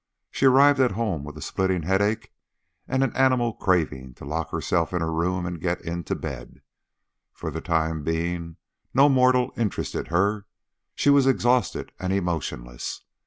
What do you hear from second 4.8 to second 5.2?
in her